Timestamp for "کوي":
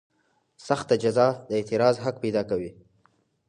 2.49-2.71